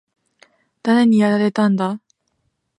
[0.81, 2.01] 誰にやられたんだ？